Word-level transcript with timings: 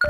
Dự 0.00 0.08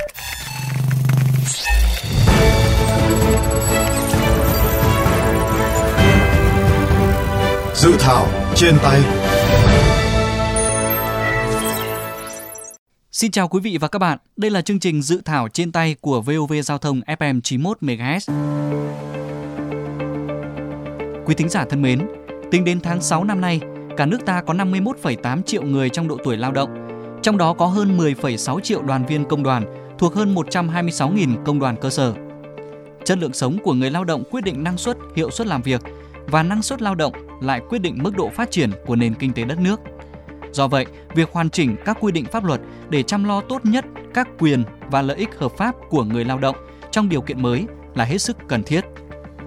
thảo 7.98 8.26
trên 8.54 8.74
tay 8.82 9.00
Xin 13.12 13.31
chào 13.31 13.49
quý 13.49 13.61
vị 13.61 13.79
và 13.81 13.88
các 13.88 13.99
bạn. 13.99 14.19
Đây 14.37 14.51
là 14.51 14.63
chương 14.63 14.79
trình 14.79 15.03
dự 15.03 15.22
thảo 15.24 15.49
trên 15.49 15.72
tay 15.72 15.97
của 16.01 16.20
VOV 16.20 16.52
Giao 16.65 16.79
thông 16.79 17.01
FM 17.01 17.41
91 17.41 17.79
MHz. 17.80 18.33
Quý 21.27 21.34
thính 21.34 21.48
giả 21.48 21.65
thân 21.70 21.83
mến, 21.83 22.09
tính 22.51 22.65
đến 22.65 22.80
tháng 22.80 23.01
6 23.02 23.25
năm 23.25 23.41
nay, 23.41 23.61
cả 23.97 24.07
nước 24.07 24.19
ta 24.27 24.43
có 24.43 24.55
51,8 24.55 25.43
triệu 25.43 25.62
người 25.62 25.88
trong 25.88 26.09
độ 26.09 26.19
tuổi 26.25 26.37
lao 26.37 26.52
động, 26.52 26.70
trong 27.23 27.38
đó 27.38 27.52
có 27.52 27.66
hơn 27.66 27.98
10,6 27.98 28.61
triệu 28.61 28.83
đoàn 28.83 29.07
viên 29.07 29.25
công 29.25 29.43
đoàn 29.43 29.80
thuộc 30.01 30.15
hơn 30.15 30.35
126.000 30.35 31.45
công 31.45 31.59
đoàn 31.59 31.77
cơ 31.81 31.91
sở. 31.91 32.15
Chất 33.05 33.19
lượng 33.19 33.33
sống 33.33 33.59
của 33.65 33.73
người 33.73 33.91
lao 33.91 34.05
động 34.05 34.23
quyết 34.31 34.45
định 34.45 34.65
năng 34.65 34.79
suất, 34.79 34.97
hiệu 35.17 35.31
suất 35.31 35.47
làm 35.47 35.63
việc 35.63 35.81
và 36.27 36.43
năng 36.43 36.63
suất 36.63 36.83
lao 36.83 36.95
động 36.95 37.13
lại 37.41 37.61
quyết 37.69 37.79
định 37.79 37.99
mức 38.03 38.17
độ 38.17 38.31
phát 38.35 38.51
triển 38.51 38.71
của 38.87 38.97
nền 38.97 39.15
kinh 39.15 39.33
tế 39.33 39.45
đất 39.45 39.59
nước. 39.59 39.81
Do 40.53 40.69
vậy, 40.69 40.87
việc 41.15 41.33
hoàn 41.33 41.51
chỉnh 41.51 41.77
các 41.85 41.97
quy 42.01 42.13
định 42.13 42.25
pháp 42.25 42.45
luật 42.45 42.61
để 42.91 43.03
chăm 43.03 43.25
lo 43.25 43.41
tốt 43.41 43.65
nhất 43.65 43.85
các 44.15 44.29
quyền 44.39 44.65
và 44.91 45.03
lợi 45.03 45.17
ích 45.17 45.39
hợp 45.39 45.53
pháp 45.57 45.75
của 45.91 46.05
người 46.05 46.25
lao 46.25 46.39
động 46.39 46.57
trong 46.91 47.09
điều 47.09 47.21
kiện 47.21 47.43
mới 47.43 47.67
là 47.95 48.05
hết 48.05 48.19
sức 48.19 48.37
cần 48.48 48.62
thiết. 48.62 48.85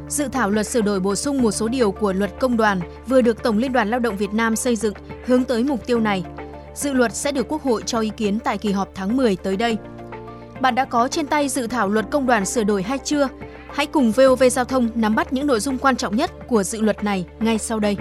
Dự 0.07 0.27
thảo 0.27 0.49
luật 0.49 0.67
sửa 0.67 0.81
đổi 0.81 0.99
bổ 0.99 1.15
sung 1.15 1.41
một 1.41 1.51
số 1.51 1.67
điều 1.67 1.91
của 1.91 2.13
luật 2.13 2.31
công 2.39 2.57
đoàn 2.57 2.79
vừa 3.07 3.21
được 3.21 3.43
Tổng 3.43 3.57
Liên 3.57 3.73
đoàn 3.73 3.89
Lao 3.89 3.99
động 3.99 4.17
Việt 4.17 4.33
Nam 4.33 4.55
xây 4.55 4.75
dựng 4.75 4.93
hướng 5.25 5.43
tới 5.43 5.63
mục 5.63 5.85
tiêu 5.85 5.99
này. 5.99 6.23
Dự 6.75 6.93
luật 6.93 7.15
sẽ 7.15 7.31
được 7.31 7.47
Quốc 7.49 7.63
hội 7.63 7.83
cho 7.85 7.99
ý 7.99 8.11
kiến 8.17 8.39
tại 8.39 8.57
kỳ 8.57 8.71
họp 8.71 8.89
tháng 8.95 9.17
10 9.17 9.35
tới 9.35 9.57
đây. 9.57 9.77
Bạn 10.63 10.75
đã 10.75 10.85
có 10.85 11.07
trên 11.07 11.27
tay 11.27 11.49
dự 11.49 11.67
thảo 11.67 11.89
luật 11.89 12.05
công 12.11 12.25
đoàn 12.25 12.45
sửa 12.45 12.63
đổi 12.63 12.83
hay 12.83 12.97
chưa? 12.97 13.27
Hãy 13.73 13.85
cùng 13.85 14.11
VOV 14.11 14.43
Giao 14.51 14.65
thông 14.65 14.89
nắm 14.95 15.15
bắt 15.15 15.33
những 15.33 15.47
nội 15.47 15.59
dung 15.59 15.77
quan 15.77 15.95
trọng 15.95 16.15
nhất 16.15 16.31
của 16.47 16.63
dự 16.63 16.81
luật 16.81 17.03
này 17.03 17.25
ngay 17.39 17.57
sau 17.57 17.79
đây. 17.79 17.97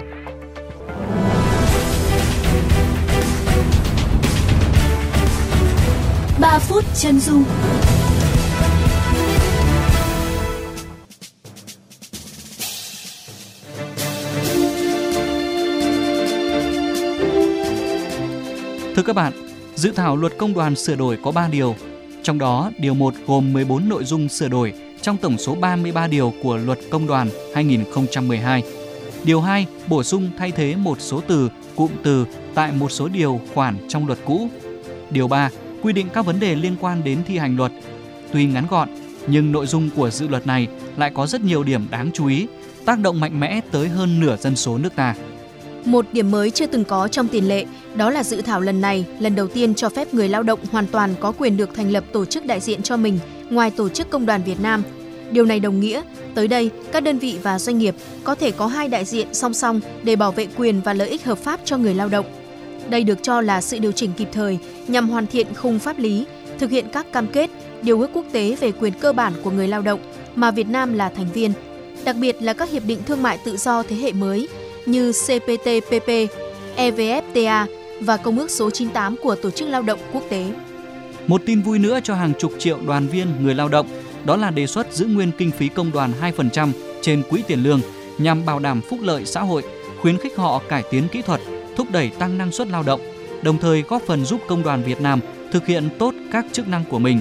Ba 6.39 6.59
phút 6.59 6.83
chân 6.95 7.19
dung 7.19 7.43
Thưa 18.95 19.03
các 19.05 19.15
bạn, 19.15 19.33
dự 19.75 19.91
thảo 19.91 20.15
luật 20.15 20.37
công 20.37 20.53
đoàn 20.53 20.75
sửa 20.75 20.95
đổi 20.95 21.17
có 21.23 21.31
3 21.31 21.47
điều, 21.47 21.75
trong 22.23 22.39
đó 22.39 22.71
điều 22.77 22.93
1 22.93 23.13
gồm 23.27 23.53
14 23.53 23.89
nội 23.89 24.03
dung 24.03 24.29
sửa 24.29 24.47
đổi 24.47 24.73
trong 25.01 25.17
tổng 25.17 25.37
số 25.37 25.55
33 25.55 26.07
điều 26.07 26.33
của 26.43 26.57
Luật 26.57 26.79
Công 26.91 27.07
đoàn 27.07 27.29
2012. 27.55 28.63
Điều 29.23 29.41
2 29.41 29.65
bổ 29.87 30.03
sung 30.03 30.29
thay 30.37 30.51
thế 30.51 30.75
một 30.75 31.01
số 31.01 31.21
từ, 31.27 31.49
cụm 31.75 31.91
từ 32.03 32.25
tại 32.53 32.71
một 32.71 32.91
số 32.91 33.07
điều 33.07 33.41
khoản 33.53 33.75
trong 33.87 34.07
luật 34.07 34.19
cũ. 34.25 34.49
Điều 35.09 35.27
3 35.27 35.49
quy 35.81 35.93
định 35.93 36.07
các 36.13 36.25
vấn 36.25 36.39
đề 36.39 36.55
liên 36.55 36.75
quan 36.81 37.03
đến 37.03 37.19
thi 37.27 37.37
hành 37.37 37.57
luật. 37.57 37.71
Tuy 38.31 38.45
ngắn 38.45 38.67
gọn, 38.69 38.89
nhưng 39.27 39.51
nội 39.51 39.65
dung 39.65 39.89
của 39.95 40.09
dự 40.09 40.27
luật 40.27 40.47
này 40.47 40.67
lại 40.97 41.11
có 41.13 41.27
rất 41.27 41.41
nhiều 41.41 41.63
điểm 41.63 41.87
đáng 41.91 42.09
chú 42.13 42.27
ý, 42.27 42.47
tác 42.85 42.99
động 42.99 43.19
mạnh 43.19 43.39
mẽ 43.39 43.61
tới 43.71 43.87
hơn 43.87 44.19
nửa 44.19 44.37
dân 44.37 44.55
số 44.55 44.77
nước 44.77 44.95
ta. 44.95 45.15
Một 45.85 46.05
điểm 46.13 46.31
mới 46.31 46.51
chưa 46.51 46.65
từng 46.65 46.83
có 46.83 47.07
trong 47.07 47.27
tiền 47.27 47.47
lệ, 47.47 47.65
đó 47.95 48.09
là 48.09 48.23
dự 48.23 48.41
thảo 48.41 48.61
lần 48.61 48.81
này 48.81 49.05
lần 49.19 49.35
đầu 49.35 49.47
tiên 49.47 49.75
cho 49.75 49.89
phép 49.89 50.13
người 50.13 50.29
lao 50.29 50.43
động 50.43 50.59
hoàn 50.71 50.87
toàn 50.87 51.15
có 51.19 51.31
quyền 51.31 51.57
được 51.57 51.75
thành 51.75 51.91
lập 51.91 52.03
tổ 52.13 52.25
chức 52.25 52.45
đại 52.45 52.59
diện 52.59 52.81
cho 52.81 52.97
mình 52.97 53.19
ngoài 53.49 53.71
tổ 53.71 53.89
chức 53.89 54.09
công 54.09 54.25
đoàn 54.25 54.43
Việt 54.43 54.59
Nam. 54.61 54.83
Điều 55.31 55.45
này 55.45 55.59
đồng 55.59 55.79
nghĩa, 55.79 56.01
tới 56.35 56.47
đây 56.47 56.69
các 56.91 57.03
đơn 57.03 57.17
vị 57.17 57.37
và 57.43 57.59
doanh 57.59 57.77
nghiệp 57.77 57.95
có 58.23 58.35
thể 58.35 58.51
có 58.51 58.67
hai 58.67 58.87
đại 58.87 59.05
diện 59.05 59.27
song 59.33 59.53
song 59.53 59.79
để 60.03 60.15
bảo 60.15 60.31
vệ 60.31 60.47
quyền 60.57 60.81
và 60.81 60.93
lợi 60.93 61.09
ích 61.09 61.25
hợp 61.25 61.37
pháp 61.37 61.59
cho 61.65 61.77
người 61.77 61.95
lao 61.95 62.09
động. 62.09 62.25
Đây 62.89 63.03
được 63.03 63.23
cho 63.23 63.41
là 63.41 63.61
sự 63.61 63.79
điều 63.79 63.91
chỉnh 63.91 64.11
kịp 64.17 64.27
thời 64.31 64.57
nhằm 64.87 65.09
hoàn 65.09 65.27
thiện 65.27 65.47
khung 65.53 65.79
pháp 65.79 65.99
lý, 65.99 66.25
thực 66.59 66.71
hiện 66.71 66.85
các 66.93 67.11
cam 67.11 67.27
kết, 67.27 67.49
điều 67.81 68.01
ước 68.01 68.09
quốc 68.13 68.25
tế 68.31 68.55
về 68.59 68.71
quyền 68.71 68.93
cơ 68.93 69.13
bản 69.13 69.33
của 69.43 69.51
người 69.51 69.67
lao 69.67 69.81
động 69.81 69.99
mà 70.35 70.51
Việt 70.51 70.67
Nam 70.67 70.93
là 70.93 71.09
thành 71.09 71.31
viên, 71.33 71.53
đặc 72.05 72.15
biệt 72.19 72.41
là 72.41 72.53
các 72.53 72.71
hiệp 72.71 72.83
định 72.85 72.99
thương 73.05 73.23
mại 73.23 73.37
tự 73.45 73.57
do 73.57 73.83
thế 73.83 73.95
hệ 73.95 74.11
mới 74.11 74.47
như 74.85 75.11
CPTPP, 75.11 76.09
EVFTA 76.77 77.65
và 78.01 78.17
Công 78.17 78.39
ước 78.39 78.51
số 78.51 78.69
98 78.69 79.15
của 79.23 79.35
Tổ 79.35 79.51
chức 79.51 79.69
Lao 79.69 79.81
động 79.81 79.99
Quốc 80.13 80.23
tế. 80.29 80.45
Một 81.27 81.41
tin 81.45 81.61
vui 81.61 81.79
nữa 81.79 81.99
cho 82.03 82.15
hàng 82.15 82.33
chục 82.39 82.53
triệu 82.59 82.77
đoàn 82.85 83.07
viên 83.07 83.27
người 83.41 83.55
lao 83.55 83.69
động, 83.69 83.87
đó 84.25 84.35
là 84.35 84.51
đề 84.51 84.67
xuất 84.67 84.93
giữ 84.93 85.05
nguyên 85.05 85.31
kinh 85.37 85.51
phí 85.51 85.67
công 85.67 85.91
đoàn 85.91 86.11
2% 86.21 86.71
trên 87.01 87.23
quỹ 87.29 87.41
tiền 87.47 87.63
lương 87.63 87.81
nhằm 88.17 88.45
bảo 88.45 88.59
đảm 88.59 88.81
phúc 88.81 88.99
lợi 89.01 89.25
xã 89.25 89.41
hội, 89.41 89.63
khuyến 90.01 90.17
khích 90.17 90.37
họ 90.37 90.61
cải 90.69 90.83
tiến 90.91 91.07
kỹ 91.11 91.21
thuật, 91.21 91.41
thúc 91.75 91.87
đẩy 91.91 92.09
tăng 92.19 92.37
năng 92.37 92.51
suất 92.51 92.67
lao 92.67 92.83
động, 92.83 93.01
đồng 93.41 93.57
thời 93.57 93.81
góp 93.81 94.01
phần 94.01 94.25
giúp 94.25 94.41
công 94.47 94.63
đoàn 94.63 94.83
Việt 94.83 95.01
Nam 95.01 95.19
thực 95.51 95.65
hiện 95.65 95.89
tốt 95.99 96.13
các 96.31 96.45
chức 96.51 96.67
năng 96.67 96.83
của 96.89 96.99
mình. 96.99 97.19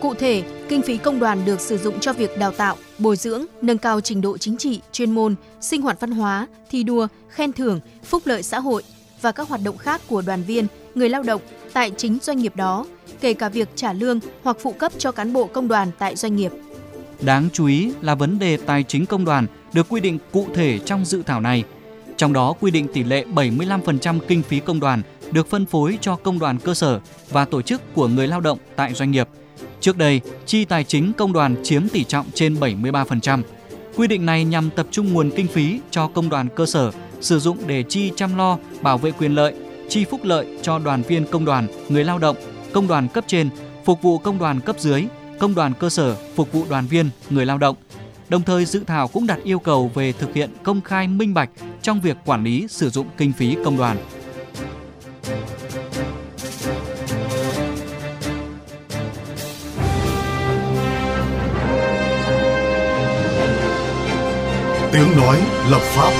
Cụ 0.00 0.14
thể, 0.14 0.42
kinh 0.68 0.82
phí 0.82 0.96
công 0.96 1.20
đoàn 1.20 1.44
được 1.44 1.60
sử 1.60 1.78
dụng 1.78 2.00
cho 2.00 2.12
việc 2.12 2.38
đào 2.38 2.52
tạo, 2.52 2.76
bồi 3.00 3.16
dưỡng, 3.16 3.44
nâng 3.62 3.78
cao 3.78 4.00
trình 4.00 4.20
độ 4.20 4.38
chính 4.38 4.56
trị, 4.56 4.80
chuyên 4.92 5.12
môn, 5.12 5.34
sinh 5.60 5.82
hoạt 5.82 6.00
văn 6.00 6.10
hóa, 6.10 6.46
thi 6.70 6.82
đua, 6.82 7.08
khen 7.28 7.52
thưởng, 7.52 7.80
phúc 8.04 8.22
lợi 8.24 8.42
xã 8.42 8.58
hội 8.58 8.82
và 9.20 9.32
các 9.32 9.48
hoạt 9.48 9.60
động 9.64 9.78
khác 9.78 10.00
của 10.08 10.22
đoàn 10.22 10.42
viên, 10.42 10.66
người 10.94 11.08
lao 11.08 11.22
động 11.22 11.42
tại 11.72 11.90
chính 11.96 12.18
doanh 12.22 12.38
nghiệp 12.38 12.56
đó, 12.56 12.86
kể 13.20 13.34
cả 13.34 13.48
việc 13.48 13.68
trả 13.74 13.92
lương 13.92 14.20
hoặc 14.42 14.56
phụ 14.60 14.72
cấp 14.72 14.92
cho 14.98 15.12
cán 15.12 15.32
bộ 15.32 15.46
công 15.46 15.68
đoàn 15.68 15.90
tại 15.98 16.16
doanh 16.16 16.36
nghiệp. 16.36 16.52
Đáng 17.20 17.48
chú 17.52 17.66
ý 17.66 17.92
là 18.00 18.14
vấn 18.14 18.38
đề 18.38 18.56
tài 18.56 18.82
chính 18.82 19.06
công 19.06 19.24
đoàn 19.24 19.46
được 19.72 19.86
quy 19.88 20.00
định 20.00 20.18
cụ 20.32 20.46
thể 20.54 20.78
trong 20.78 21.04
dự 21.04 21.22
thảo 21.22 21.40
này. 21.40 21.64
Trong 22.16 22.32
đó 22.32 22.54
quy 22.60 22.70
định 22.70 22.86
tỷ 22.94 23.04
lệ 23.04 23.24
75% 23.34 24.18
kinh 24.28 24.42
phí 24.42 24.60
công 24.60 24.80
đoàn 24.80 25.02
được 25.32 25.46
phân 25.46 25.66
phối 25.66 25.98
cho 26.00 26.16
công 26.16 26.38
đoàn 26.38 26.58
cơ 26.58 26.74
sở 26.74 27.00
và 27.28 27.44
tổ 27.44 27.62
chức 27.62 27.94
của 27.94 28.08
người 28.08 28.26
lao 28.28 28.40
động 28.40 28.58
tại 28.76 28.94
doanh 28.94 29.10
nghiệp. 29.10 29.28
Trước 29.80 29.98
đây, 29.98 30.20
chi 30.46 30.64
tài 30.64 30.84
chính 30.84 31.12
công 31.12 31.32
đoàn 31.32 31.56
chiếm 31.62 31.88
tỷ 31.88 32.04
trọng 32.04 32.26
trên 32.34 32.54
73%. 32.54 33.42
Quy 33.96 34.06
định 34.06 34.26
này 34.26 34.44
nhằm 34.44 34.70
tập 34.70 34.86
trung 34.90 35.12
nguồn 35.12 35.30
kinh 35.36 35.46
phí 35.46 35.80
cho 35.90 36.06
công 36.06 36.28
đoàn 36.28 36.48
cơ 36.56 36.66
sở 36.66 36.90
sử 37.20 37.38
dụng 37.38 37.58
để 37.66 37.84
chi 37.88 38.12
chăm 38.16 38.36
lo, 38.36 38.58
bảo 38.80 38.98
vệ 38.98 39.10
quyền 39.10 39.34
lợi, 39.34 39.54
chi 39.88 40.04
phúc 40.04 40.20
lợi 40.24 40.46
cho 40.62 40.78
đoàn 40.78 41.02
viên 41.02 41.26
công 41.26 41.44
đoàn, 41.44 41.66
người 41.88 42.04
lao 42.04 42.18
động, 42.18 42.36
công 42.72 42.86
đoàn 42.88 43.08
cấp 43.08 43.24
trên, 43.26 43.48
phục 43.84 44.02
vụ 44.02 44.18
công 44.18 44.38
đoàn 44.38 44.60
cấp 44.60 44.76
dưới, 44.78 45.04
công 45.38 45.54
đoàn 45.54 45.72
cơ 45.78 45.90
sở 45.90 46.16
phục 46.34 46.52
vụ 46.52 46.64
đoàn 46.70 46.86
viên, 46.86 47.10
người 47.30 47.46
lao 47.46 47.58
động. 47.58 47.76
Đồng 48.28 48.42
thời 48.42 48.64
dự 48.64 48.82
thảo 48.86 49.08
cũng 49.08 49.26
đặt 49.26 49.38
yêu 49.44 49.58
cầu 49.58 49.90
về 49.94 50.12
thực 50.12 50.34
hiện 50.34 50.50
công 50.62 50.80
khai 50.80 51.08
minh 51.08 51.34
bạch 51.34 51.50
trong 51.82 52.00
việc 52.00 52.16
quản 52.24 52.44
lý 52.44 52.66
sử 52.68 52.90
dụng 52.90 53.06
kinh 53.16 53.32
phí 53.32 53.56
công 53.64 53.76
đoàn. 53.76 53.96
Tiếng 64.92 65.16
nói 65.16 65.40
lập 65.68 65.80
pháp 65.82 66.12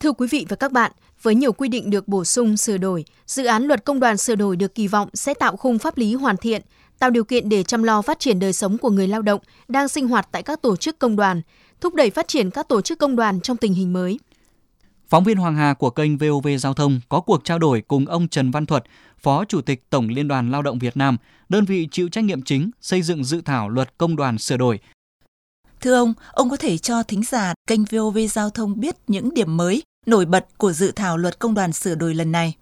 Thưa 0.00 0.12
quý 0.12 0.28
vị 0.30 0.46
và 0.48 0.56
các 0.56 0.72
bạn, 0.72 0.92
với 1.22 1.34
nhiều 1.34 1.52
quy 1.52 1.68
định 1.68 1.90
được 1.90 2.08
bổ 2.08 2.24
sung 2.24 2.56
sửa 2.56 2.76
đổi, 2.76 3.04
dự 3.26 3.44
án 3.44 3.62
luật 3.62 3.84
công 3.84 4.00
đoàn 4.00 4.16
sửa 4.16 4.34
đổi 4.34 4.56
được 4.56 4.74
kỳ 4.74 4.86
vọng 4.88 5.08
sẽ 5.14 5.34
tạo 5.34 5.56
khung 5.56 5.78
pháp 5.78 5.98
lý 5.98 6.14
hoàn 6.14 6.36
thiện, 6.36 6.62
tạo 6.98 7.10
điều 7.10 7.24
kiện 7.24 7.48
để 7.48 7.62
chăm 7.62 7.82
lo 7.82 8.02
phát 8.02 8.18
triển 8.18 8.38
đời 8.38 8.52
sống 8.52 8.78
của 8.78 8.90
người 8.90 9.08
lao 9.08 9.22
động 9.22 9.40
đang 9.68 9.88
sinh 9.88 10.08
hoạt 10.08 10.28
tại 10.32 10.42
các 10.42 10.62
tổ 10.62 10.76
chức 10.76 10.98
công 10.98 11.16
đoàn, 11.16 11.42
thúc 11.80 11.94
đẩy 11.94 12.10
phát 12.10 12.28
triển 12.28 12.50
các 12.50 12.68
tổ 12.68 12.80
chức 12.80 12.98
công 12.98 13.16
đoàn 13.16 13.40
trong 13.40 13.56
tình 13.56 13.74
hình 13.74 13.92
mới. 13.92 14.18
Phóng 15.08 15.24
viên 15.24 15.36
Hoàng 15.36 15.56
Hà 15.56 15.74
của 15.74 15.90
kênh 15.90 16.18
VOV 16.18 16.48
Giao 16.58 16.74
thông 16.74 17.00
có 17.08 17.20
cuộc 17.20 17.44
trao 17.44 17.58
đổi 17.58 17.82
cùng 17.88 18.06
ông 18.06 18.28
Trần 18.28 18.50
Văn 18.50 18.66
Thuật, 18.66 18.84
Phó 19.18 19.44
Chủ 19.44 19.60
tịch 19.60 19.90
Tổng 19.90 20.08
Liên 20.08 20.28
đoàn 20.28 20.50
Lao 20.50 20.62
động 20.62 20.78
Việt 20.78 20.96
Nam, 20.96 21.16
đơn 21.48 21.64
vị 21.64 21.88
chịu 21.90 22.08
trách 22.08 22.24
nhiệm 22.24 22.42
chính 22.42 22.70
xây 22.80 23.02
dựng 23.02 23.24
dự 23.24 23.40
thảo 23.44 23.68
luật 23.68 23.98
công 23.98 24.16
đoàn 24.16 24.38
sửa 24.38 24.56
đổi. 24.56 24.80
Thưa 25.80 25.94
ông, 25.94 26.14
ông 26.32 26.50
có 26.50 26.56
thể 26.56 26.78
cho 26.78 27.02
thính 27.02 27.22
giả 27.22 27.54
kênh 27.66 27.84
VOV 27.84 28.18
Giao 28.30 28.50
thông 28.50 28.80
biết 28.80 28.94
những 29.06 29.34
điểm 29.34 29.56
mới, 29.56 29.82
nổi 30.06 30.24
bật 30.24 30.46
của 30.56 30.72
dự 30.72 30.92
thảo 30.96 31.16
luật 31.16 31.38
công 31.38 31.54
đoàn 31.54 31.72
sửa 31.72 31.94
đổi 31.94 32.14
lần 32.14 32.32
này? 32.32 32.54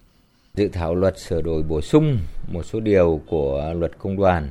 Dự 0.55 0.69
thảo 0.73 0.95
luật 0.95 1.19
sửa 1.19 1.41
đổi 1.41 1.63
bổ 1.63 1.81
sung 1.81 2.19
một 2.51 2.65
số 2.65 2.79
điều 2.79 3.21
của 3.27 3.73
luật 3.75 3.91
công 3.99 4.17
đoàn 4.17 4.49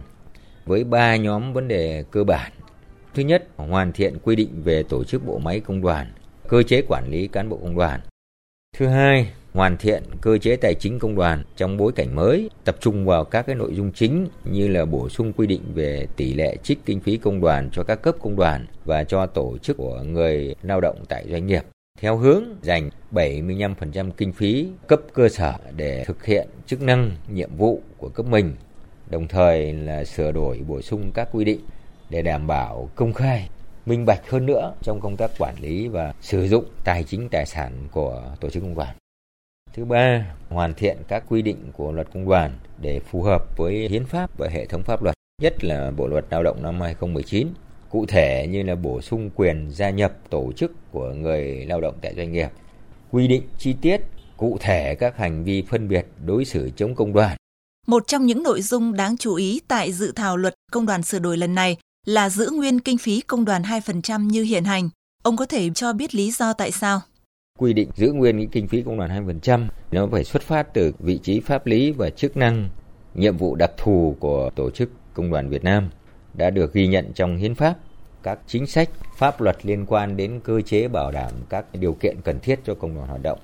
với 0.65 0.85
ba 0.85 1.17
nhóm 1.17 1.53
vấn 1.53 1.69
đề 1.69 2.05
cơ 2.11 2.25
bản. 2.25 2.53
Thứ 3.15 3.23
nhất, 3.23 3.49
hoàn 3.57 3.93
thiện 3.93 4.19
quy 4.23 4.37
định 4.37 4.63
về 4.63 4.83
tổ 4.83 5.05
chức 5.05 5.27
bộ 5.27 5.39
máy 5.39 5.61
công 5.61 5.83
đoàn, 5.83 6.13
cơ 6.49 6.63
chế 6.63 6.83
quản 6.89 7.11
lý 7.11 7.29
cán 7.29 7.49
bộ 7.49 7.57
công 7.57 7.77
đoàn. 7.77 8.01
Thứ 8.77 8.87
hai, 8.87 9.33
hoàn 9.57 9.77
thiện 9.77 10.03
cơ 10.21 10.39
chế 10.39 10.57
tài 10.57 10.75
chính 10.75 10.99
công 10.99 11.15
đoàn 11.15 11.45
trong 11.57 11.77
bối 11.77 11.93
cảnh 11.93 12.15
mới, 12.15 12.51
tập 12.65 12.77
trung 12.81 13.07
vào 13.07 13.25
các 13.25 13.47
cái 13.47 13.57
nội 13.57 13.75
dung 13.75 13.93
chính 13.93 14.29
như 14.45 14.69
là 14.69 14.85
bổ 14.85 15.09
sung 15.09 15.33
quy 15.33 15.47
định 15.47 15.63
về 15.75 16.07
tỷ 16.17 16.35
lệ 16.35 16.57
trích 16.63 16.79
kinh 16.85 17.01
phí 17.01 17.17
công 17.17 17.41
đoàn 17.41 17.71
cho 17.73 17.83
các 17.83 18.03
cấp 18.03 18.15
công 18.23 18.37
đoàn 18.37 18.67
và 18.85 19.05
cho 19.05 19.27
tổ 19.27 19.59
chức 19.59 19.77
của 19.77 20.03
người 20.03 20.55
lao 20.63 20.81
động 20.81 21.05
tại 21.09 21.25
doanh 21.31 21.47
nghiệp 21.47 21.63
theo 22.01 22.17
hướng 22.17 22.45
dành 22.63 22.91
75% 23.13 24.11
kinh 24.17 24.33
phí 24.33 24.69
cấp 24.87 25.01
cơ 25.13 25.29
sở 25.29 25.55
để 25.77 26.05
thực 26.05 26.25
hiện 26.25 26.49
chức 26.67 26.83
năng, 26.83 27.11
nhiệm 27.29 27.57
vụ 27.57 27.81
của 27.99 28.09
cấp 28.09 28.27
mình 28.27 28.55
đồng 29.11 29.29
thời 29.29 29.73
là 29.73 30.05
sửa 30.05 30.33
đổi 30.33 30.61
bổ 30.69 30.83
sung 30.83 31.11
các 31.15 31.29
quy 31.33 31.45
định 31.45 31.61
để 32.11 32.23
đảm 32.23 32.47
bảo 32.47 32.91
công 32.95 33.13
khai 33.13 33.49
minh 33.87 34.07
bạch 34.07 34.31
hơn 34.31 34.47
nữa 34.47 34.75
trong 34.83 35.01
công 35.01 35.17
tác 35.17 35.31
quản 35.39 35.55
lý 35.61 35.89
và 35.89 36.15
sử 36.21 36.49
dụng 36.49 36.65
tài 36.85 37.05
chính 37.05 37.29
tài 37.29 37.47
sản 37.47 37.73
của 37.93 38.23
tổ 38.41 38.51
chức 38.51 38.63
công 38.63 38.75
đoàn. 38.75 38.97
Thứ 39.77 39.85
ba, 39.85 40.27
hoàn 40.49 40.75
thiện 40.75 40.97
các 41.09 41.25
quy 41.29 41.43
định 41.43 41.57
của 41.73 41.93
luật 41.93 42.09
công 42.15 42.29
đoàn 42.29 42.59
để 42.81 43.01
phù 43.01 43.23
hợp 43.23 43.57
với 43.57 43.89
hiến 43.89 44.07
pháp 44.07 44.39
và 44.39 44.49
hệ 44.49 44.67
thống 44.67 44.83
pháp 44.83 45.03
luật, 45.03 45.15
nhất 45.43 45.65
là 45.65 45.91
Bộ 45.91 46.07
luật 46.07 46.25
Lao 46.31 46.43
động 46.43 46.63
năm 46.63 46.81
2019. 46.81 47.49
Cụ 47.91 48.07
thể 48.07 48.47
như 48.51 48.63
là 48.63 48.75
bổ 48.75 49.01
sung 49.01 49.31
quyền 49.35 49.71
gia 49.71 49.91
nhập 49.91 50.13
tổ 50.31 50.53
chức 50.57 50.73
của 50.93 51.13
người 51.13 51.67
lao 51.67 51.81
động 51.81 51.95
tại 52.03 52.15
doanh 52.17 52.33
nghiệp, 52.33 52.49
quy 53.11 53.29
định 53.29 53.43
chi 53.59 53.75
tiết 53.81 54.01
cụ 54.37 54.59
thể 54.61 54.95
các 54.95 55.17
hành 55.17 55.45
vi 55.45 55.63
phân 55.63 55.89
biệt 55.89 56.07
đối 56.27 56.45
xử 56.45 56.71
chống 56.77 56.95
công 56.95 57.13
đoàn. 57.13 57.37
Một 57.87 58.07
trong 58.07 58.27
những 58.27 58.43
nội 58.43 58.63
dung 58.63 58.97
đáng 58.97 59.17
chú 59.17 59.35
ý 59.35 59.61
tại 59.69 59.93
dự 59.93 60.13
thảo 60.17 60.37
luật 60.37 60.55
công 60.73 60.87
đoàn 60.87 61.03
sửa 61.03 61.19
đổi 61.19 61.37
lần 61.37 61.55
này 61.55 61.77
là 62.07 62.31
giữ 62.31 62.51
nguyên 62.53 62.81
kinh 62.81 62.99
phí 62.99 63.21
công 63.21 63.45
đoàn 63.45 63.63
2% 63.63 64.21
như 64.27 64.43
hiện 64.43 64.65
hành. 64.65 64.89
Ông 65.23 65.37
có 65.37 65.47
thể 65.47 65.71
cho 65.75 65.93
biết 65.93 66.15
lý 66.15 66.31
do 66.31 66.53
tại 66.53 66.73
sao? 66.73 67.01
Quy 67.57 67.73
định 67.73 67.91
giữ 67.95 68.13
nguyên 68.13 68.37
cái 68.37 68.49
kinh 68.53 68.69
phí 68.69 68.83
công 68.83 68.99
đoàn 68.99 69.27
2% 69.27 69.67
nó 69.93 70.07
phải 70.07 70.25
xuất 70.25 70.43
phát 70.43 70.75
từ 70.75 70.93
vị 70.99 71.19
trí 71.19 71.41
pháp 71.41 71.67
lý 71.67 71.93
và 71.93 72.11
chức 72.11 72.37
năng, 72.37 72.69
nhiệm 73.15 73.37
vụ 73.37 73.55
đặc 73.55 73.71
thù 73.77 74.17
của 74.21 74.51
tổ 74.55 74.71
chức 74.71 74.91
công 75.15 75.31
đoàn 75.31 75.49
Việt 75.49 75.65
Nam 75.65 75.91
đã 76.35 76.51
được 76.51 76.73
ghi 76.73 76.87
nhận 76.87 77.13
trong 77.15 77.37
hiến 77.37 77.55
pháp 77.55 77.77
các 78.23 78.39
chính 78.47 78.67
sách 78.67 78.91
pháp 79.17 79.41
luật 79.41 79.67
liên 79.67 79.87
quan 79.87 80.17
đến 80.17 80.41
cơ 80.45 80.61
chế 80.61 80.89
bảo 80.89 81.13
đảm 81.13 81.33
các 81.49 81.65
điều 81.73 81.93
kiện 81.93 82.17
cần 82.25 82.41
thiết 82.41 82.61
cho 82.65 82.75
công 82.75 82.95
đoàn 82.95 83.09
hoạt 83.09 83.23
động. 83.23 83.39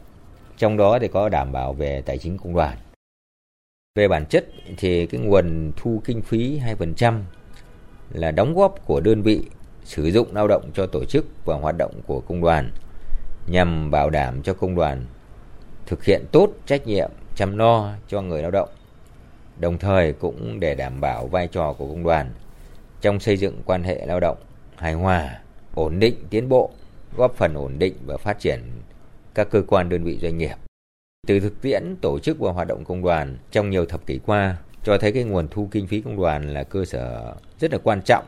Trong 0.59 0.77
đó 0.77 0.99
thì 0.99 1.09
có 1.09 1.29
đảm 1.29 1.53
bảo 1.53 1.73
về 1.73 2.03
tài 2.07 2.19
chính 2.19 2.39
công 2.39 2.55
đoàn. 2.55 2.77
Về 3.95 4.09
bản 4.09 4.27
chất 4.27 4.47
thì 4.77 5.07
cái 5.07 5.21
nguồn 5.21 5.73
thu 5.77 6.03
kinh 6.05 6.23
phí 6.23 6.61
2% 6.79 7.21
là 8.13 8.31
đóng 8.31 8.55
góp 8.55 8.87
của 8.87 9.01
đơn 9.01 9.23
vị 9.23 9.43
sử 9.85 10.05
dụng 10.05 10.35
lao 10.35 10.49
động 10.49 10.71
cho 10.75 10.87
tổ 10.87 11.05
chức 11.05 11.27
và 11.45 11.57
hoạt 11.57 11.75
động 11.79 11.93
của 12.07 12.21
công 12.21 12.41
đoàn 12.41 12.71
nhằm 13.47 13.91
bảo 13.91 14.11
đảm 14.11 14.43
cho 14.43 14.55
công 14.55 14.75
đoàn 14.75 15.07
thực 15.87 16.05
hiện 16.05 16.25
tốt 16.33 16.49
trách 16.67 16.87
nhiệm 16.87 17.11
chăm 17.35 17.59
lo 17.59 17.93
cho 18.09 18.23
người 18.23 18.43
lao 18.43 18.51
động 18.51 18.69
đồng 19.59 19.79
thời 19.79 20.13
cũng 20.13 20.61
để 20.61 20.75
đảm 20.75 21.01
bảo 21.01 21.27
vai 21.27 21.47
trò 21.47 21.73
của 21.73 21.89
công 21.89 22.05
đoàn 22.05 22.31
trong 23.01 23.21
xây 23.21 23.37
dựng 23.37 23.63
quan 23.65 23.83
hệ 23.83 24.07
lao 24.07 24.21
động 24.21 24.39
hài 24.77 24.93
hòa 24.93 25.41
ổn 25.75 25.99
định 25.99 26.15
tiến 26.31 26.49
bộ 26.49 26.71
góp 27.17 27.35
phần 27.35 27.55
ổn 27.55 27.79
định 27.79 27.95
và 28.07 28.17
phát 28.17 28.41
triển 28.41 28.61
các 29.35 29.51
cơ 29.51 29.63
quan 29.67 29.89
đơn 29.89 30.05
vị 30.05 30.19
doanh 30.23 30.39
nghiệp. 30.39 30.55
Từ 31.27 31.41
thực 31.41 31.63
tiễn 31.63 31.97
tổ 32.01 32.19
chức 32.19 32.39
và 32.39 32.53
hoạt 32.53 32.69
động 32.69 32.85
công 32.85 33.03
đoàn 33.03 33.37
trong 33.51 33.71
nhiều 33.71 33.87
thập 33.87 34.07
kỷ 34.07 34.19
qua 34.27 34.57
cho 34.85 34.99
thấy 34.99 35.13
cái 35.13 35.25
nguồn 35.25 35.49
thu 35.49 35.69
kinh 35.71 35.87
phí 35.87 36.01
công 36.01 36.17
đoàn 36.17 36.55
là 36.55 36.63
cơ 36.63 36.85
sở 36.85 37.35
rất 37.61 37.73
là 37.73 37.79
quan 37.83 38.01
trọng 38.05 38.25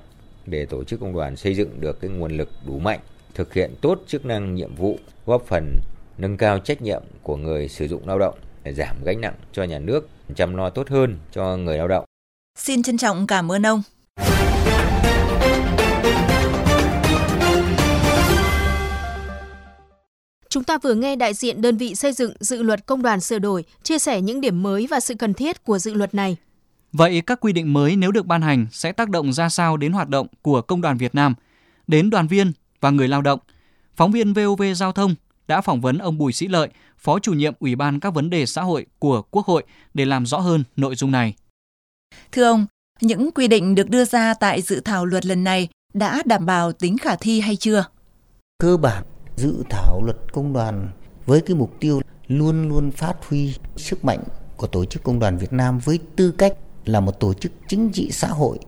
để 0.46 0.66
tổ 0.66 0.84
chức 0.84 1.00
công 1.00 1.14
đoàn 1.14 1.36
xây 1.36 1.54
dựng 1.54 1.80
được 1.80 2.00
cái 2.00 2.10
nguồn 2.10 2.36
lực 2.36 2.48
đủ 2.66 2.78
mạnh, 2.78 3.00
thực 3.34 3.54
hiện 3.54 3.74
tốt 3.80 4.02
chức 4.06 4.24
năng 4.24 4.54
nhiệm 4.54 4.74
vụ, 4.74 4.98
góp 5.26 5.46
phần 5.46 5.78
nâng 6.18 6.36
cao 6.36 6.58
trách 6.58 6.82
nhiệm 6.82 7.02
của 7.22 7.36
người 7.36 7.68
sử 7.68 7.88
dụng 7.88 8.08
lao 8.08 8.18
động 8.18 8.38
để 8.64 8.74
giảm 8.74 8.96
gánh 9.04 9.20
nặng 9.20 9.34
cho 9.52 9.64
nhà 9.64 9.78
nước, 9.78 10.08
chăm 10.34 10.56
lo 10.56 10.70
tốt 10.70 10.88
hơn 10.88 11.18
cho 11.32 11.56
người 11.56 11.78
lao 11.78 11.88
động. 11.88 12.04
Xin 12.58 12.82
trân 12.82 12.96
trọng 12.96 13.26
cảm 13.26 13.52
ơn 13.52 13.66
ông. 13.66 13.82
Chúng 20.48 20.64
ta 20.64 20.78
vừa 20.78 20.94
nghe 20.94 21.16
đại 21.16 21.34
diện 21.34 21.62
đơn 21.62 21.76
vị 21.76 21.94
xây 21.94 22.12
dựng 22.12 22.32
dự 22.40 22.62
luật 22.62 22.86
công 22.86 23.02
đoàn 23.02 23.20
sửa 23.20 23.38
đổi 23.38 23.64
chia 23.82 23.98
sẻ 23.98 24.20
những 24.20 24.40
điểm 24.40 24.62
mới 24.62 24.86
và 24.90 25.00
sự 25.00 25.14
cần 25.14 25.34
thiết 25.34 25.64
của 25.64 25.78
dự 25.78 25.94
luật 25.94 26.14
này. 26.14 26.36
Vậy 26.92 27.22
các 27.26 27.40
quy 27.40 27.52
định 27.52 27.72
mới 27.72 27.96
nếu 27.96 28.10
được 28.12 28.26
ban 28.26 28.42
hành 28.42 28.66
sẽ 28.70 28.92
tác 28.92 29.10
động 29.10 29.32
ra 29.32 29.48
sao 29.48 29.76
đến 29.76 29.92
hoạt 29.92 30.08
động 30.08 30.26
của 30.42 30.62
công 30.62 30.80
đoàn 30.80 30.98
Việt 30.98 31.14
Nam, 31.14 31.34
đến 31.86 32.10
đoàn 32.10 32.26
viên 32.26 32.52
và 32.84 32.90
người 32.90 33.08
lao 33.08 33.22
động? 33.22 33.38
Phóng 33.96 34.12
viên 34.12 34.32
VOV 34.32 34.62
Giao 34.76 34.92
thông 34.92 35.14
đã 35.48 35.60
phỏng 35.60 35.80
vấn 35.80 35.98
ông 35.98 36.18
Bùi 36.18 36.32
Sĩ 36.32 36.48
Lợi, 36.48 36.68
Phó 36.98 37.18
chủ 37.18 37.32
nhiệm 37.32 37.52
Ủy 37.58 37.76
ban 37.76 38.00
các 38.00 38.14
vấn 38.14 38.30
đề 38.30 38.46
xã 38.46 38.62
hội 38.62 38.86
của 38.98 39.22
Quốc 39.22 39.46
hội 39.46 39.62
để 39.94 40.04
làm 40.04 40.26
rõ 40.26 40.38
hơn 40.38 40.64
nội 40.76 40.94
dung 40.94 41.10
này. 41.10 41.34
Thưa 42.32 42.44
ông, 42.44 42.66
những 43.00 43.30
quy 43.30 43.48
định 43.48 43.74
được 43.74 43.90
đưa 43.90 44.04
ra 44.04 44.34
tại 44.34 44.62
dự 44.62 44.80
thảo 44.80 45.06
luật 45.06 45.26
lần 45.26 45.44
này 45.44 45.68
đã 45.94 46.22
đảm 46.24 46.46
bảo 46.46 46.72
tính 46.72 46.98
khả 46.98 47.16
thi 47.16 47.40
hay 47.40 47.56
chưa? 47.56 47.84
Cơ 48.58 48.76
bản, 48.76 49.04
dự 49.36 49.54
thảo 49.70 50.02
luật 50.04 50.16
công 50.32 50.52
đoàn 50.52 50.88
với 51.26 51.40
cái 51.40 51.56
mục 51.56 51.74
tiêu 51.80 52.00
luôn 52.26 52.68
luôn 52.68 52.90
phát 52.90 53.14
huy 53.28 53.54
sức 53.76 54.04
mạnh 54.04 54.22
của 54.56 54.66
tổ 54.66 54.84
chức 54.84 55.02
công 55.02 55.18
đoàn 55.18 55.38
Việt 55.38 55.52
Nam 55.52 55.78
với 55.78 55.98
tư 56.16 56.30
cách 56.30 56.54
là 56.84 57.00
một 57.00 57.20
tổ 57.20 57.34
chức 57.34 57.52
chính 57.68 57.90
trị 57.92 58.10
xã 58.12 58.28
hội 58.28 58.58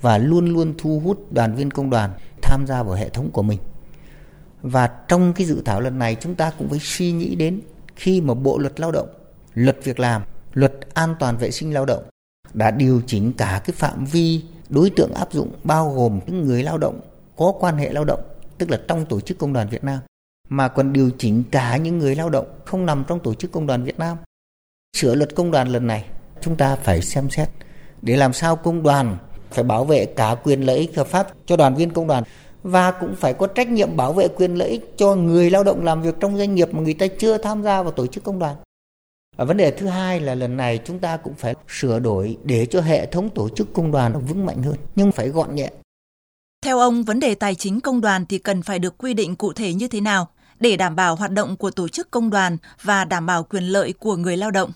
và 0.00 0.18
luôn 0.18 0.48
luôn 0.48 0.74
thu 0.78 1.00
hút 1.04 1.32
đoàn 1.32 1.54
viên 1.54 1.70
công 1.70 1.90
đoàn 1.90 2.10
tham 2.48 2.66
gia 2.66 2.82
vào 2.82 2.94
hệ 2.94 3.08
thống 3.08 3.30
của 3.30 3.42
mình. 3.42 3.58
Và 4.62 4.86
trong 5.08 5.32
cái 5.32 5.46
dự 5.46 5.62
thảo 5.64 5.80
lần 5.80 5.98
này 5.98 6.16
chúng 6.20 6.34
ta 6.34 6.52
cũng 6.58 6.68
phải 6.68 6.78
suy 6.82 7.12
nghĩ 7.12 7.34
đến 7.34 7.60
khi 7.96 8.20
mà 8.20 8.34
Bộ 8.34 8.58
luật 8.58 8.80
Lao 8.80 8.92
động, 8.92 9.08
luật 9.54 9.76
việc 9.84 10.00
làm, 10.00 10.22
luật 10.52 10.72
an 10.94 11.14
toàn 11.18 11.36
vệ 11.36 11.50
sinh 11.50 11.74
lao 11.74 11.86
động 11.86 12.02
đã 12.54 12.70
điều 12.70 13.02
chỉnh 13.06 13.32
cả 13.32 13.62
cái 13.64 13.74
phạm 13.76 14.04
vi 14.04 14.42
đối 14.68 14.90
tượng 14.90 15.14
áp 15.14 15.32
dụng 15.32 15.52
bao 15.64 15.94
gồm 15.94 16.20
những 16.26 16.44
người 16.44 16.62
lao 16.62 16.78
động 16.78 17.00
có 17.36 17.52
quan 17.60 17.76
hệ 17.76 17.92
lao 17.92 18.04
động, 18.04 18.20
tức 18.58 18.70
là 18.70 18.80
trong 18.88 19.06
tổ 19.06 19.20
chức 19.20 19.38
công 19.38 19.52
đoàn 19.52 19.68
Việt 19.68 19.84
Nam, 19.84 19.98
mà 20.48 20.68
còn 20.68 20.92
điều 20.92 21.10
chỉnh 21.18 21.42
cả 21.50 21.76
những 21.76 21.98
người 21.98 22.14
lao 22.14 22.30
động 22.30 22.46
không 22.64 22.86
nằm 22.86 23.04
trong 23.08 23.20
tổ 23.20 23.34
chức 23.34 23.52
công 23.52 23.66
đoàn 23.66 23.84
Việt 23.84 23.98
Nam. 23.98 24.16
Sửa 24.96 25.14
luật 25.14 25.34
công 25.34 25.50
đoàn 25.50 25.68
lần 25.68 25.86
này 25.86 26.04
chúng 26.40 26.56
ta 26.56 26.76
phải 26.76 27.02
xem 27.02 27.30
xét 27.30 27.48
để 28.02 28.16
làm 28.16 28.32
sao 28.32 28.56
công 28.56 28.82
đoàn 28.82 29.16
phải 29.50 29.64
bảo 29.64 29.84
vệ 29.84 30.06
cả 30.06 30.36
quyền 30.44 30.60
lợi 30.60 30.78
ích 30.78 30.96
hợp 30.96 31.06
pháp 31.06 31.32
cho 31.46 31.56
đoàn 31.56 31.74
viên 31.74 31.90
công 31.90 32.06
đoàn 32.06 32.24
và 32.62 32.90
cũng 32.90 33.14
phải 33.16 33.34
có 33.34 33.46
trách 33.46 33.68
nhiệm 33.68 33.96
bảo 33.96 34.12
vệ 34.12 34.28
quyền 34.28 34.54
lợi 34.54 34.68
ích 34.68 34.94
cho 34.96 35.14
người 35.14 35.50
lao 35.50 35.64
động 35.64 35.84
làm 35.84 36.02
việc 36.02 36.14
trong 36.20 36.38
doanh 36.38 36.54
nghiệp 36.54 36.74
mà 36.74 36.80
người 36.80 36.94
ta 36.94 37.06
chưa 37.18 37.38
tham 37.38 37.62
gia 37.62 37.82
vào 37.82 37.92
tổ 37.92 38.06
chức 38.06 38.24
công 38.24 38.38
đoàn. 38.38 38.56
Và 39.36 39.44
vấn 39.44 39.56
đề 39.56 39.70
thứ 39.70 39.86
hai 39.86 40.20
là 40.20 40.34
lần 40.34 40.56
này 40.56 40.80
chúng 40.84 40.98
ta 40.98 41.16
cũng 41.16 41.34
phải 41.34 41.54
sửa 41.68 41.98
đổi 41.98 42.36
để 42.44 42.66
cho 42.66 42.80
hệ 42.80 43.06
thống 43.06 43.30
tổ 43.30 43.48
chức 43.48 43.72
công 43.72 43.92
đoàn 43.92 44.12
nó 44.12 44.18
vững 44.18 44.46
mạnh 44.46 44.62
hơn, 44.62 44.74
nhưng 44.96 45.12
phải 45.12 45.28
gọn 45.28 45.54
nhẹ. 45.54 45.70
Theo 46.64 46.78
ông, 46.78 47.02
vấn 47.02 47.20
đề 47.20 47.34
tài 47.34 47.54
chính 47.54 47.80
công 47.80 48.00
đoàn 48.00 48.26
thì 48.26 48.38
cần 48.38 48.62
phải 48.62 48.78
được 48.78 48.98
quy 48.98 49.14
định 49.14 49.36
cụ 49.36 49.52
thể 49.52 49.74
như 49.74 49.88
thế 49.88 50.00
nào 50.00 50.28
để 50.60 50.76
đảm 50.76 50.96
bảo 50.96 51.16
hoạt 51.16 51.30
động 51.30 51.56
của 51.56 51.70
tổ 51.70 51.88
chức 51.88 52.10
công 52.10 52.30
đoàn 52.30 52.56
và 52.82 53.04
đảm 53.04 53.26
bảo 53.26 53.42
quyền 53.42 53.64
lợi 53.64 53.92
của 53.92 54.16
người 54.16 54.36
lao 54.36 54.50
động? 54.50 54.72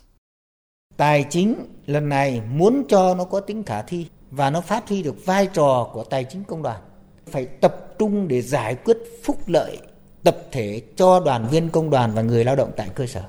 Tài 0.96 1.24
chính 1.30 1.54
lần 1.86 2.08
này 2.08 2.40
muốn 2.40 2.84
cho 2.88 3.14
nó 3.14 3.24
có 3.24 3.40
tính 3.40 3.62
khả 3.62 3.82
thi 3.82 4.06
và 4.32 4.50
nó 4.50 4.60
phát 4.60 4.88
huy 4.88 5.02
được 5.02 5.26
vai 5.26 5.46
trò 5.46 5.90
của 5.92 6.04
tài 6.04 6.24
chính 6.24 6.44
công 6.44 6.62
đoàn. 6.62 6.80
Phải 7.26 7.46
tập 7.46 7.94
trung 7.98 8.28
để 8.28 8.42
giải 8.42 8.74
quyết 8.74 8.98
phúc 9.24 9.36
lợi 9.46 9.78
tập 10.22 10.38
thể 10.52 10.82
cho 10.96 11.20
đoàn 11.20 11.48
viên 11.50 11.68
công 11.68 11.90
đoàn 11.90 12.12
và 12.14 12.22
người 12.22 12.44
lao 12.44 12.56
động 12.56 12.72
tại 12.76 12.88
cơ 12.94 13.06
sở. 13.06 13.22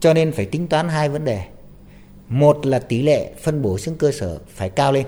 Cho 0.00 0.14
nên 0.14 0.32
phải 0.32 0.46
tính 0.46 0.68
toán 0.68 0.88
hai 0.88 1.08
vấn 1.08 1.24
đề. 1.24 1.44
Một 2.28 2.66
là 2.66 2.78
tỷ 2.78 3.02
lệ 3.02 3.34
phân 3.42 3.62
bổ 3.62 3.78
xuống 3.78 3.96
cơ 3.96 4.12
sở 4.12 4.38
phải 4.48 4.70
cao 4.70 4.92
lên. 4.92 5.06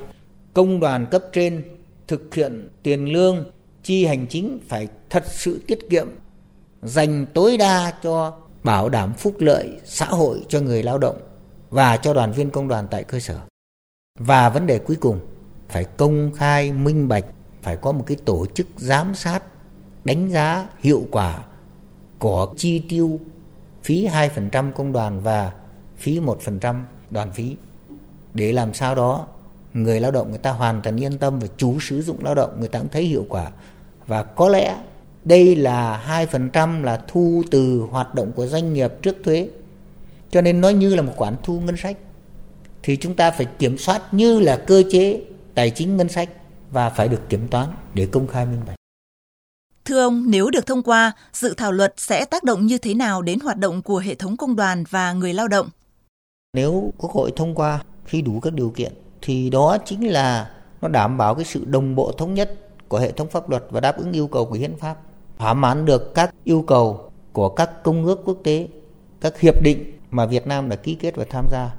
Công 0.54 0.80
đoàn 0.80 1.06
cấp 1.10 1.22
trên 1.32 1.64
thực 2.08 2.34
hiện 2.34 2.68
tiền 2.82 3.04
lương, 3.12 3.50
chi 3.82 4.06
hành 4.06 4.26
chính 4.26 4.58
phải 4.68 4.88
thật 5.10 5.24
sự 5.26 5.60
tiết 5.66 5.78
kiệm, 5.90 6.08
dành 6.82 7.26
tối 7.34 7.56
đa 7.56 7.92
cho 8.02 8.36
bảo 8.62 8.88
đảm 8.88 9.12
phúc 9.18 9.34
lợi 9.38 9.80
xã 9.84 10.06
hội 10.06 10.44
cho 10.48 10.60
người 10.60 10.82
lao 10.82 10.98
động 10.98 11.16
và 11.70 11.96
cho 11.96 12.14
đoàn 12.14 12.32
viên 12.32 12.50
công 12.50 12.68
đoàn 12.68 12.86
tại 12.90 13.04
cơ 13.04 13.20
sở. 13.20 13.38
Và 14.18 14.48
vấn 14.48 14.66
đề 14.66 14.78
cuối 14.78 14.96
cùng 15.00 15.20
phải 15.68 15.84
công 15.84 16.32
khai 16.36 16.72
minh 16.72 17.08
bạch, 17.08 17.24
phải 17.62 17.76
có 17.76 17.92
một 17.92 18.04
cái 18.06 18.16
tổ 18.24 18.46
chức 18.54 18.66
giám 18.76 19.14
sát 19.14 19.42
đánh 20.04 20.30
giá 20.30 20.68
hiệu 20.78 21.06
quả 21.10 21.38
của 22.18 22.54
chi 22.56 22.82
tiêu 22.88 23.20
phí 23.82 24.08
2% 24.08 24.72
công 24.72 24.92
đoàn 24.92 25.20
và 25.20 25.52
phí 25.96 26.20
1% 26.20 26.82
đoàn 27.10 27.32
phí. 27.32 27.56
Để 28.34 28.52
làm 28.52 28.74
sao 28.74 28.94
đó 28.94 29.26
người 29.74 30.00
lao 30.00 30.10
động 30.10 30.30
người 30.30 30.38
ta 30.38 30.50
hoàn 30.50 30.82
toàn 30.82 30.96
yên 30.96 31.18
tâm 31.18 31.38
và 31.38 31.46
chú 31.56 31.80
sử 31.80 32.02
dụng 32.02 32.24
lao 32.24 32.34
động 32.34 32.56
người 32.58 32.68
ta 32.68 32.78
cũng 32.78 32.88
thấy 32.88 33.02
hiệu 33.02 33.26
quả. 33.28 33.50
Và 34.06 34.22
có 34.22 34.48
lẽ 34.48 34.76
đây 35.24 35.56
là 35.56 36.04
2% 36.30 36.82
là 36.82 37.00
thu 37.08 37.42
từ 37.50 37.80
hoạt 37.90 38.14
động 38.14 38.32
của 38.32 38.46
doanh 38.46 38.72
nghiệp 38.72 38.92
trước 39.02 39.16
thuế. 39.24 39.48
Cho 40.30 40.40
nên 40.40 40.60
nó 40.60 40.68
như 40.68 40.94
là 40.94 41.02
một 41.02 41.12
khoản 41.16 41.34
thu 41.42 41.60
ngân 41.60 41.76
sách 41.76 41.96
thì 42.82 42.96
chúng 42.96 43.14
ta 43.14 43.30
phải 43.30 43.46
kiểm 43.58 43.78
soát 43.78 44.14
như 44.14 44.40
là 44.40 44.56
cơ 44.56 44.82
chế 44.90 45.20
tài 45.56 45.70
chính 45.70 45.96
ngân 45.96 46.08
sách 46.08 46.28
và 46.70 46.90
phải 46.90 47.08
được 47.08 47.20
kiểm 47.28 47.48
toán 47.48 47.68
để 47.94 48.06
công 48.12 48.26
khai 48.26 48.46
minh 48.46 48.60
bạch. 48.66 48.76
Thưa 49.84 50.00
ông, 50.00 50.30
nếu 50.30 50.50
được 50.50 50.66
thông 50.66 50.82
qua, 50.82 51.12
dự 51.32 51.54
thảo 51.56 51.72
luật 51.72 51.94
sẽ 51.96 52.24
tác 52.24 52.44
động 52.44 52.66
như 52.66 52.78
thế 52.78 52.94
nào 52.94 53.22
đến 53.22 53.40
hoạt 53.40 53.56
động 53.56 53.82
của 53.82 53.98
hệ 53.98 54.14
thống 54.14 54.36
công 54.36 54.56
đoàn 54.56 54.84
và 54.90 55.12
người 55.12 55.34
lao 55.34 55.48
động? 55.48 55.68
Nếu 56.52 56.92
Quốc 56.98 57.12
hội 57.12 57.32
thông 57.36 57.54
qua 57.54 57.84
khi 58.04 58.22
đủ 58.22 58.40
các 58.40 58.52
điều 58.52 58.70
kiện 58.70 58.92
thì 59.22 59.50
đó 59.50 59.78
chính 59.84 60.12
là 60.12 60.50
nó 60.82 60.88
đảm 60.88 61.18
bảo 61.18 61.34
cái 61.34 61.44
sự 61.44 61.64
đồng 61.64 61.94
bộ 61.94 62.12
thống 62.12 62.34
nhất 62.34 62.58
của 62.88 62.98
hệ 62.98 63.12
thống 63.12 63.28
pháp 63.28 63.50
luật 63.50 63.64
và 63.70 63.80
đáp 63.80 63.98
ứng 63.98 64.12
yêu 64.12 64.26
cầu 64.26 64.46
của 64.46 64.54
hiến 64.54 64.76
pháp, 64.76 64.96
thỏa 65.38 65.54
mãn 65.54 65.84
được 65.84 66.14
các 66.14 66.34
yêu 66.44 66.64
cầu 66.66 67.10
của 67.32 67.48
các 67.48 67.82
công 67.84 68.04
ước 68.04 68.20
quốc 68.24 68.38
tế, 68.44 68.68
các 69.20 69.40
hiệp 69.40 69.62
định 69.62 69.92
mà 70.10 70.26
Việt 70.26 70.46
Nam 70.46 70.68
đã 70.68 70.76
ký 70.76 70.94
kết 70.94 71.16
và 71.16 71.24
tham 71.30 71.46
gia. 71.50 71.70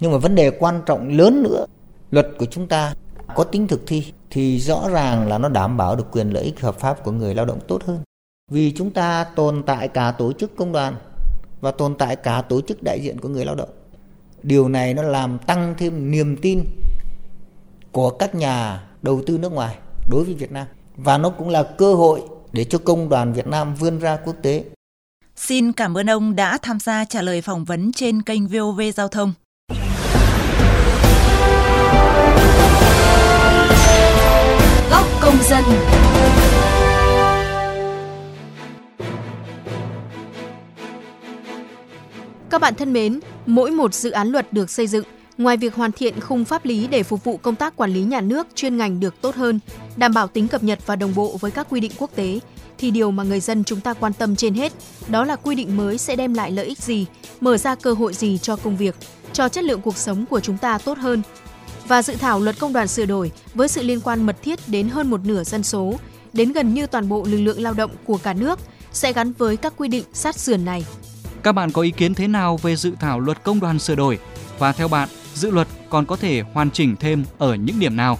Nhưng 0.00 0.12
mà 0.12 0.18
vấn 0.18 0.34
đề 0.34 0.50
quan 0.50 0.82
trọng 0.86 1.08
lớn 1.08 1.42
nữa 1.42 1.66
luật 2.10 2.26
của 2.38 2.46
chúng 2.46 2.68
ta 2.68 2.94
có 3.34 3.44
tính 3.44 3.66
thực 3.66 3.82
thi 3.86 4.12
thì 4.30 4.58
rõ 4.58 4.88
ràng 4.88 5.28
là 5.28 5.38
nó 5.38 5.48
đảm 5.48 5.76
bảo 5.76 5.96
được 5.96 6.06
quyền 6.12 6.30
lợi 6.30 6.44
ích 6.44 6.60
hợp 6.60 6.78
pháp 6.78 7.04
của 7.04 7.12
người 7.12 7.34
lao 7.34 7.46
động 7.46 7.58
tốt 7.68 7.84
hơn. 7.84 8.00
Vì 8.50 8.72
chúng 8.72 8.90
ta 8.90 9.24
tồn 9.24 9.62
tại 9.66 9.88
cả 9.88 10.10
tổ 10.10 10.32
chức 10.32 10.56
công 10.56 10.72
đoàn 10.72 10.94
và 11.60 11.70
tồn 11.70 11.94
tại 11.98 12.16
cả 12.16 12.42
tổ 12.42 12.60
chức 12.60 12.82
đại 12.82 13.00
diện 13.02 13.20
của 13.20 13.28
người 13.28 13.44
lao 13.44 13.54
động. 13.54 13.68
Điều 14.42 14.68
này 14.68 14.94
nó 14.94 15.02
làm 15.02 15.38
tăng 15.38 15.74
thêm 15.78 16.10
niềm 16.10 16.36
tin 16.42 16.64
của 17.92 18.10
các 18.10 18.34
nhà 18.34 18.82
đầu 19.02 19.22
tư 19.26 19.38
nước 19.38 19.52
ngoài 19.52 19.78
đối 20.10 20.24
với 20.24 20.34
Việt 20.34 20.52
Nam 20.52 20.66
và 20.96 21.18
nó 21.18 21.30
cũng 21.30 21.48
là 21.48 21.62
cơ 21.62 21.94
hội 21.94 22.22
để 22.52 22.64
cho 22.64 22.78
công 22.78 23.08
đoàn 23.08 23.32
Việt 23.32 23.46
Nam 23.46 23.74
vươn 23.74 23.98
ra 23.98 24.16
quốc 24.24 24.36
tế. 24.42 24.64
Xin 25.36 25.72
cảm 25.72 25.98
ơn 25.98 26.10
ông 26.10 26.36
đã 26.36 26.58
tham 26.62 26.80
gia 26.80 27.04
trả 27.04 27.22
lời 27.22 27.40
phỏng 27.40 27.64
vấn 27.64 27.92
trên 27.92 28.22
kênh 28.22 28.46
VOV 28.46 28.80
Giao 28.94 29.08
thông. 29.08 29.32
Công 35.22 35.36
dân. 35.50 35.64
Các 42.50 42.60
bạn 42.60 42.74
thân 42.74 42.92
mến, 42.92 43.20
mỗi 43.46 43.70
một 43.70 43.94
dự 43.94 44.10
án 44.10 44.28
luật 44.28 44.52
được 44.52 44.70
xây 44.70 44.86
dựng, 44.86 45.04
ngoài 45.38 45.56
việc 45.56 45.74
hoàn 45.74 45.92
thiện 45.92 46.20
khung 46.20 46.44
pháp 46.44 46.64
lý 46.64 46.86
để 46.86 47.02
phục 47.02 47.24
vụ 47.24 47.36
công 47.36 47.54
tác 47.54 47.76
quản 47.76 47.90
lý 47.90 48.02
nhà 48.02 48.20
nước 48.20 48.46
chuyên 48.54 48.76
ngành 48.76 49.00
được 49.00 49.14
tốt 49.20 49.34
hơn, 49.34 49.60
đảm 49.96 50.14
bảo 50.14 50.28
tính 50.28 50.48
cập 50.48 50.62
nhật 50.62 50.78
và 50.86 50.96
đồng 50.96 51.14
bộ 51.14 51.36
với 51.40 51.50
các 51.50 51.66
quy 51.70 51.80
định 51.80 51.92
quốc 51.98 52.10
tế, 52.14 52.38
thì 52.78 52.90
điều 52.90 53.10
mà 53.10 53.22
người 53.22 53.40
dân 53.40 53.64
chúng 53.64 53.80
ta 53.80 53.94
quan 53.94 54.12
tâm 54.12 54.36
trên 54.36 54.54
hết 54.54 54.72
đó 55.08 55.24
là 55.24 55.36
quy 55.36 55.54
định 55.54 55.76
mới 55.76 55.98
sẽ 55.98 56.16
đem 56.16 56.34
lại 56.34 56.50
lợi 56.50 56.66
ích 56.66 56.78
gì, 56.78 57.06
mở 57.40 57.56
ra 57.56 57.74
cơ 57.74 57.92
hội 57.92 58.14
gì 58.14 58.38
cho 58.38 58.56
công 58.56 58.76
việc, 58.76 58.94
cho 59.32 59.48
chất 59.48 59.64
lượng 59.64 59.80
cuộc 59.80 59.96
sống 59.96 60.26
của 60.26 60.40
chúng 60.40 60.58
ta 60.58 60.78
tốt 60.78 60.98
hơn. 60.98 61.22
Và 61.88 62.02
dự 62.02 62.14
thảo 62.16 62.40
luật 62.40 62.58
công 62.58 62.72
đoàn 62.72 62.88
sửa 62.88 63.06
đổi 63.06 63.30
với 63.54 63.68
sự 63.68 63.82
liên 63.82 64.00
quan 64.00 64.26
mật 64.26 64.36
thiết 64.42 64.58
đến 64.66 64.88
hơn 64.88 65.10
một 65.10 65.24
nửa 65.24 65.44
dân 65.44 65.62
số, 65.62 65.94
đến 66.32 66.52
gần 66.52 66.74
như 66.74 66.86
toàn 66.86 67.08
bộ 67.08 67.24
lực 67.28 67.40
lượng 67.40 67.62
lao 67.62 67.74
động 67.74 67.90
của 68.04 68.18
cả 68.18 68.32
nước 68.32 68.58
sẽ 68.92 69.12
gắn 69.12 69.32
với 69.32 69.56
các 69.56 69.74
quy 69.76 69.88
định 69.88 70.04
sát 70.12 70.36
sườn 70.36 70.64
này. 70.64 70.86
Các 71.42 71.52
bạn 71.52 71.70
có 71.72 71.82
ý 71.82 71.90
kiến 71.90 72.14
thế 72.14 72.28
nào 72.28 72.56
về 72.56 72.76
dự 72.76 72.92
thảo 73.00 73.20
luật 73.20 73.42
công 73.42 73.60
đoàn 73.60 73.78
sửa 73.78 73.94
đổi? 73.94 74.18
Và 74.58 74.72
theo 74.72 74.88
bạn, 74.88 75.08
dự 75.34 75.50
luật 75.50 75.68
còn 75.90 76.06
có 76.06 76.16
thể 76.16 76.40
hoàn 76.40 76.70
chỉnh 76.70 76.96
thêm 76.96 77.24
ở 77.38 77.54
những 77.54 77.78
điểm 77.78 77.96
nào? 77.96 78.18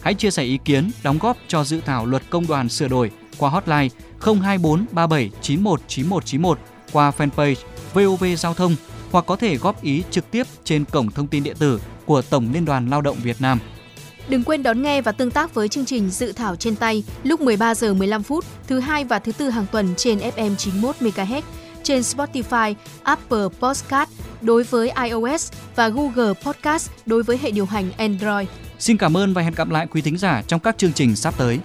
Hãy 0.00 0.14
chia 0.14 0.30
sẻ 0.30 0.42
ý 0.42 0.58
kiến, 0.64 0.90
đóng 1.02 1.18
góp 1.18 1.36
cho 1.48 1.64
dự 1.64 1.80
thảo 1.80 2.06
luật 2.06 2.22
công 2.30 2.46
đoàn 2.46 2.68
sửa 2.68 2.88
đổi 2.88 3.10
qua 3.38 3.50
hotline 3.50 3.88
024 4.20 4.86
37 4.92 5.30
91 5.42 5.80
91 5.88 6.24
91 6.26 6.58
qua 6.92 7.12
fanpage 7.18 7.54
VOV 7.94 8.24
Giao 8.38 8.54
thông 8.54 8.76
hoặc 9.10 9.26
có 9.26 9.36
thể 9.36 9.56
góp 9.56 9.82
ý 9.82 10.02
trực 10.10 10.30
tiếp 10.30 10.46
trên 10.64 10.84
cổng 10.84 11.10
thông 11.10 11.26
tin 11.26 11.42
điện 11.42 11.56
tử 11.58 11.80
của 12.06 12.22
Tổng 12.22 12.48
Liên 12.52 12.64
đoàn 12.64 12.90
Lao 12.90 13.02
động 13.02 13.16
Việt 13.22 13.36
Nam. 13.40 13.58
Đừng 14.28 14.42
quên 14.42 14.62
đón 14.62 14.82
nghe 14.82 15.02
và 15.02 15.12
tương 15.12 15.30
tác 15.30 15.54
với 15.54 15.68
chương 15.68 15.84
trình 15.84 16.10
Dự 16.10 16.32
thảo 16.32 16.56
trên 16.56 16.76
tay 16.76 17.04
lúc 17.22 17.40
13 17.40 17.74
giờ 17.74 17.94
15 17.94 18.22
phút 18.22 18.44
thứ 18.66 18.80
hai 18.80 19.04
và 19.04 19.18
thứ 19.18 19.32
tư 19.32 19.50
hàng 19.50 19.66
tuần 19.72 19.94
trên 19.96 20.18
FM 20.18 20.56
91 20.56 20.96
MHz 21.00 21.42
trên 21.82 22.00
Spotify, 22.00 22.74
Apple 23.02 23.46
Podcast 23.60 24.10
đối 24.40 24.62
với 24.62 24.92
iOS 25.04 25.52
và 25.76 25.88
Google 25.88 26.32
Podcast 26.44 26.90
đối 27.06 27.22
với 27.22 27.38
hệ 27.38 27.50
điều 27.50 27.66
hành 27.66 27.90
Android. 27.98 28.48
Xin 28.78 28.96
cảm 28.96 29.16
ơn 29.16 29.34
và 29.34 29.42
hẹn 29.42 29.54
gặp 29.54 29.70
lại 29.70 29.86
quý 29.90 30.02
thính 30.02 30.18
giả 30.18 30.42
trong 30.46 30.60
các 30.60 30.78
chương 30.78 30.92
trình 30.92 31.16
sắp 31.16 31.34
tới. 31.38 31.58